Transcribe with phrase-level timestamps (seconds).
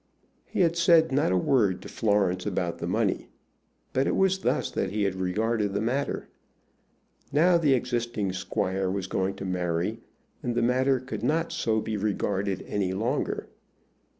[0.47, 3.29] He had said not a word to Florence about money,
[3.93, 6.27] but it was thus that he had regarded the matter.
[7.31, 9.99] Now the existing squire was going to marry,
[10.41, 13.47] and the matter could not so be regarded any longer.